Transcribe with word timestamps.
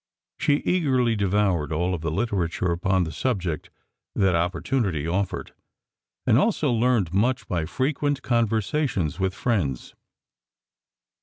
She 0.39 0.63
eagerly 0.65 1.15
devoured 1.15 1.71
all 1.71 1.93
of 1.93 2.01
the 2.01 2.09
literature 2.09 2.71
upon 2.71 3.03
the 3.03 3.11
subject 3.11 3.69
that 4.15 4.33
opportunity 4.33 5.07
offered, 5.07 5.53
and 6.25 6.39
also 6.39 6.71
learned 6.71 7.13
much 7.13 7.47
by 7.47 7.65
frequent 7.65 8.23
conversations 8.23 9.19
with 9.19 9.35
friends. 9.35 9.93